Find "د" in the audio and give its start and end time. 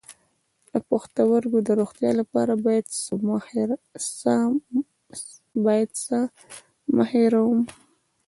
0.69-0.73, 1.67-1.69